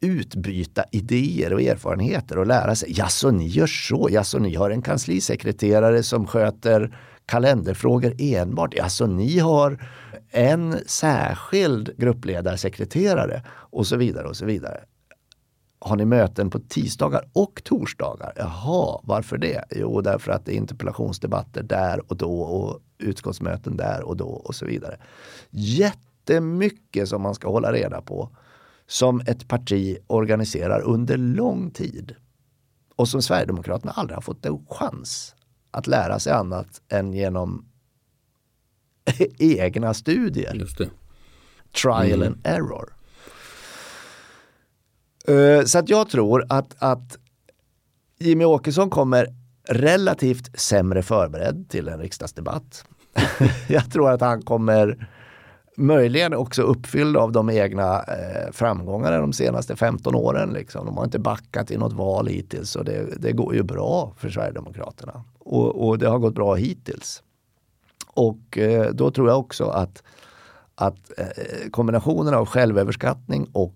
utbyta 0.00 0.84
idéer 0.92 1.52
och 1.52 1.62
erfarenheter 1.62 2.38
och 2.38 2.46
lära 2.46 2.74
sig. 2.74 2.92
Jaså, 2.98 3.30
ni 3.30 3.46
gör 3.46 3.66
så? 3.66 4.08
Jaså, 4.10 4.38
ni 4.38 4.54
har 4.54 4.70
en 4.70 4.82
kanslisekreterare 4.82 6.02
som 6.02 6.26
sköter 6.26 6.98
kalenderfrågor 7.26 8.14
enbart? 8.18 8.74
Jaså, 8.74 9.06
ni 9.06 9.38
har 9.38 9.84
en 10.30 10.76
särskild 10.86 11.98
gruppledarsekreterare 11.98 13.42
och 13.48 13.86
så 13.86 13.96
vidare 13.96 14.28
och 14.28 14.36
så 14.36 14.44
vidare 14.44 14.80
har 15.78 15.96
ni 15.96 16.04
möten 16.04 16.50
på 16.50 16.58
tisdagar 16.58 17.28
och 17.32 17.60
torsdagar? 17.64 18.32
Jaha, 18.36 19.00
varför 19.02 19.38
det? 19.38 19.64
Jo, 19.70 20.00
därför 20.00 20.32
att 20.32 20.44
det 20.44 20.54
är 20.54 20.56
interpellationsdebatter 20.56 21.62
där 21.62 22.10
och 22.10 22.16
då 22.16 22.40
och 22.40 22.80
utskottsmöten 22.98 23.76
där 23.76 24.02
och 24.02 24.16
då 24.16 24.28
och 24.28 24.54
så 24.54 24.66
vidare. 24.66 24.96
Jättemycket 25.50 27.08
som 27.08 27.22
man 27.22 27.34
ska 27.34 27.48
hålla 27.48 27.72
reda 27.72 28.00
på 28.00 28.36
som 28.86 29.20
ett 29.20 29.48
parti 29.48 29.98
organiserar 30.06 30.80
under 30.80 31.16
lång 31.16 31.70
tid 31.70 32.14
och 32.96 33.08
som 33.08 33.22
Sverigedemokraterna 33.22 33.92
aldrig 33.92 34.16
har 34.16 34.22
fått 34.22 34.46
en 34.46 34.66
chans 34.66 35.34
att 35.70 35.86
lära 35.86 36.18
sig 36.18 36.32
annat 36.32 36.82
än 36.88 37.12
genom 37.12 37.68
egna 39.38 39.94
studier. 39.94 40.66
Trial 41.82 42.22
mm. 42.22 42.28
and 42.28 42.46
error. 42.46 42.95
Eh, 45.28 45.64
så 45.64 45.78
att 45.78 45.88
jag 45.88 46.08
tror 46.08 46.44
att, 46.48 46.76
att 46.78 47.18
Jimmy 48.18 48.44
Åkesson 48.44 48.90
kommer 48.90 49.28
relativt 49.68 50.60
sämre 50.60 51.02
förberedd 51.02 51.68
till 51.68 51.88
en 51.88 51.98
riksdagsdebatt. 51.98 52.84
jag 53.68 53.92
tror 53.92 54.10
att 54.10 54.20
han 54.20 54.42
kommer 54.42 55.08
möjligen 55.76 56.34
också 56.34 56.62
uppfylld 56.62 57.16
av 57.16 57.32
de 57.32 57.50
egna 57.50 58.02
eh, 58.02 58.52
framgångarna 58.52 59.18
de 59.18 59.32
senaste 59.32 59.76
15 59.76 60.14
åren. 60.14 60.50
Liksom. 60.50 60.86
De 60.86 60.96
har 60.96 61.04
inte 61.04 61.18
backat 61.18 61.70
i 61.70 61.76
något 61.76 61.92
val 61.92 62.26
hittills 62.26 62.76
och 62.76 62.84
det, 62.84 63.20
det 63.20 63.32
går 63.32 63.54
ju 63.54 63.62
bra 63.62 64.12
för 64.16 64.30
Sverigedemokraterna. 64.30 65.24
Och, 65.38 65.88
och, 65.88 65.98
det 65.98 66.08
har 66.08 66.18
gått 66.18 66.34
bra 66.34 66.54
hittills. 66.54 67.22
Och 68.06 68.58
eh, 68.58 68.90
då 68.92 69.10
tror 69.10 69.28
jag 69.28 69.38
också 69.38 69.64
att, 69.64 70.02
att 70.74 71.18
eh, 71.18 71.70
kombinationen 71.70 72.34
av 72.34 72.46
självöverskattning 72.46 73.48
och 73.52 73.74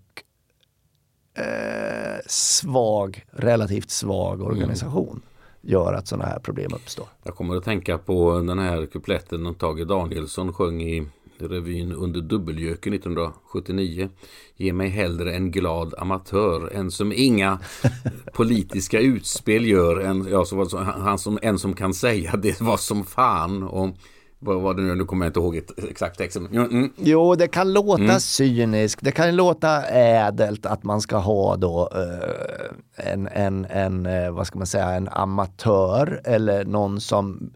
eh, 1.40 2.20
svag, 2.26 3.24
relativt 3.30 3.90
svag 3.90 4.34
mm. 4.34 4.46
organisation 4.46 5.08
mm. 5.08 5.22
gör 5.60 5.92
att 5.92 6.08
sådana 6.08 6.28
här 6.28 6.38
problem 6.38 6.70
uppstår. 6.74 7.06
Jag 7.22 7.34
kommer 7.34 7.56
att 7.56 7.64
tänka 7.64 7.98
på 7.98 8.40
den 8.40 8.58
här 8.58 8.86
kupletten 8.86 9.54
Tage 9.54 9.86
Danielsson 9.86 10.52
sjöng 10.52 10.82
i 10.82 11.06
revyn 11.48 11.92
under 11.92 12.20
Dubbeljöken 12.20 12.92
1979. 12.92 14.08
Ge 14.56 14.72
mig 14.72 14.88
hellre 14.88 15.34
en 15.34 15.50
glad 15.50 15.94
amatör, 15.98 16.72
en 16.74 16.90
som 16.90 17.12
inga 17.12 17.58
politiska 18.34 19.00
utspel 19.00 19.66
gör, 19.66 20.00
en, 20.00 20.28
ja, 20.30 20.44
så, 20.44 20.78
han 20.78 21.18
som, 21.18 21.38
en 21.42 21.58
som 21.58 21.74
kan 21.74 21.94
säga 21.94 22.36
det 22.36 22.60
var 22.60 22.76
som 22.76 23.04
fan. 23.04 23.62
Och, 23.62 23.96
vad 24.42 24.60
var 24.60 24.74
det 24.74 24.82
nu? 24.82 24.94
Nu 24.94 25.04
kommer 25.04 25.26
jag 25.26 25.30
inte 25.30 25.40
ihåg 25.40 25.60
exakt 25.90 26.20
exempel. 26.20 26.58
Mm. 26.58 26.92
Jo, 26.96 27.34
det 27.34 27.48
kan 27.48 27.72
låta 27.72 28.02
mm. 28.02 28.20
cyniskt. 28.20 29.04
Det 29.04 29.12
kan 29.12 29.36
låta 29.36 29.82
ädelt 29.86 30.66
att 30.66 30.82
man 30.82 31.00
ska 31.00 31.16
ha 31.16 31.56
då 31.56 31.90
uh, 31.94 33.12
en, 33.12 33.28
en, 33.28 33.64
en, 33.64 34.06
uh, 34.06 34.30
vad 34.30 34.46
ska 34.46 34.58
man 34.58 34.66
säga, 34.66 34.90
en 34.90 35.08
amatör 35.08 36.20
eller 36.24 36.64
någon 36.64 37.00
som 37.00 37.52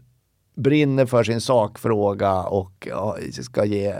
brinner 0.55 1.05
för 1.05 1.23
sin 1.23 1.41
sakfråga 1.41 2.43
och 2.43 2.87
ska 3.41 3.65
ge, 3.65 3.95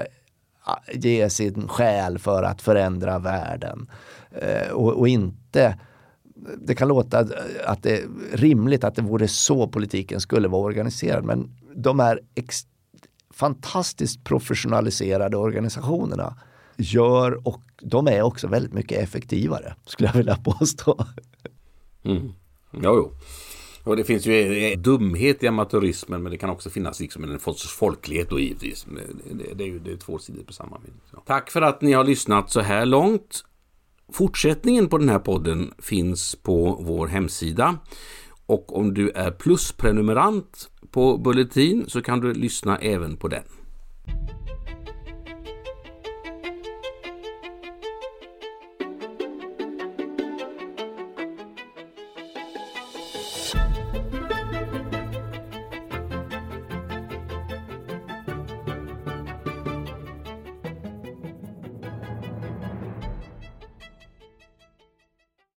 ge 0.93 1.29
sin 1.29 1.67
själ 1.67 2.19
för 2.19 2.43
att 2.43 2.61
förändra 2.61 3.19
världen. 3.19 3.89
Uh, 4.31 4.73
och, 4.73 4.99
och 4.99 5.07
inte 5.07 5.79
det 6.57 6.75
kan 6.75 6.87
låta 6.87 7.27
att 7.65 7.83
det 7.83 7.97
är 7.97 8.07
rimligt 8.33 8.83
att 8.83 8.95
det 8.95 9.01
vore 9.01 9.27
så 9.27 9.67
politiken 9.67 10.21
skulle 10.21 10.47
vara 10.47 10.61
organiserad 10.61 11.23
men 11.23 11.49
de 11.75 11.99
är 11.99 12.19
fantastiskt 13.35 14.23
professionaliserade 14.23 15.37
organisationerna 15.37 16.37
gör 16.77 17.47
och 17.47 17.61
de 17.81 18.07
är 18.07 18.21
också 18.21 18.47
väldigt 18.47 18.73
mycket 18.73 19.03
effektivare 19.03 19.75
skulle 19.85 20.09
jag 20.09 20.13
vilja 20.13 20.35
påstå. 20.35 21.05
Mm. 22.03 22.33
Jo, 22.71 22.81
jo. 22.83 23.11
Och 23.83 23.95
det 23.95 24.03
finns 24.03 24.25
ju 24.25 24.33
eh, 24.33 24.71
eh, 24.71 24.79
dumhet 24.79 25.43
i 25.43 25.47
amatörismen 25.47 26.23
men 26.23 26.31
det 26.31 26.37
kan 26.37 26.49
också 26.49 26.69
finnas 26.69 26.99
liksom 26.99 27.23
en 27.23 27.39
sorts 27.39 27.75
folklighet 27.75 28.29
då 28.29 28.39
givetvis. 28.39 28.85
Det, 29.31 29.53
det, 29.53 29.63
är 29.63 29.67
ju 29.67 29.79
det 29.79 29.91
är 29.91 29.97
två 29.97 30.19
sidor 30.19 30.43
på 30.43 30.53
samma 30.53 30.79
mynt. 30.79 31.25
Tack 31.25 31.51
för 31.51 31.61
att 31.61 31.81
ni 31.81 31.93
har 31.93 32.03
lyssnat 32.03 32.51
så 32.51 32.61
här 32.61 32.85
långt. 32.85 33.43
Fortsättningen 34.13 34.89
på 34.89 34.97
den 34.97 35.09
här 35.09 35.19
podden 35.19 35.73
finns 35.79 36.35
på 36.35 36.77
vår 36.81 37.07
hemsida. 37.07 37.77
Och 38.45 38.77
om 38.77 38.93
du 38.93 39.09
är 39.09 39.31
plusprenumerant 39.31 40.69
på 40.95 41.17
Bulletin 41.17 41.85
så 41.87 42.01
kan 42.01 42.19
du 42.19 42.33
lyssna 42.33 42.77
även 42.77 43.17
på 43.17 43.27
den. 43.27 43.43